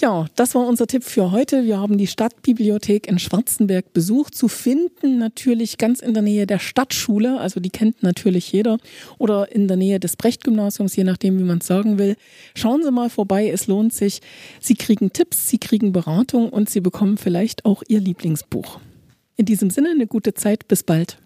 Ja, 0.00 0.26
das 0.36 0.54
war 0.54 0.64
unser 0.64 0.86
Tipp 0.86 1.02
für 1.02 1.32
heute. 1.32 1.64
Wir 1.64 1.78
haben 1.78 1.98
die 1.98 2.06
Stadtbibliothek 2.06 3.08
in 3.08 3.18
Schwarzenberg 3.18 3.92
besucht. 3.92 4.32
Zu 4.36 4.46
finden 4.46 5.18
natürlich 5.18 5.76
ganz 5.76 5.98
in 5.98 6.14
der 6.14 6.22
Nähe 6.22 6.46
der 6.46 6.60
Stadtschule, 6.60 7.40
also 7.40 7.58
die 7.58 7.70
kennt 7.70 8.04
natürlich 8.04 8.52
jeder, 8.52 8.78
oder 9.18 9.50
in 9.50 9.66
der 9.66 9.76
Nähe 9.76 9.98
des 9.98 10.14
Brecht-Gymnasiums, 10.14 10.94
je 10.94 11.02
nachdem, 11.02 11.40
wie 11.40 11.44
man 11.44 11.58
es 11.58 11.66
sagen 11.66 11.98
will. 11.98 12.14
Schauen 12.54 12.84
Sie 12.84 12.92
mal 12.92 13.10
vorbei, 13.10 13.50
es 13.50 13.66
lohnt 13.66 13.92
sich. 13.92 14.20
Sie 14.60 14.76
kriegen 14.76 15.12
Tipps, 15.12 15.48
Sie 15.48 15.58
kriegen 15.58 15.90
Beratung 15.90 16.48
und 16.50 16.70
Sie 16.70 16.80
bekommen 16.80 17.18
vielleicht 17.18 17.64
auch 17.64 17.82
Ihr 17.88 17.98
Lieblingsbuch. 18.00 18.78
In 19.34 19.46
diesem 19.46 19.70
Sinne 19.70 19.90
eine 19.90 20.06
gute 20.06 20.32
Zeit, 20.32 20.68
bis 20.68 20.84
bald. 20.84 21.18